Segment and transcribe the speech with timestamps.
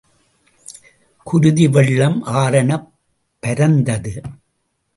[1.23, 2.89] குருதி வெள்ளம் ஆறெனப்
[3.39, 4.21] பரந்தது.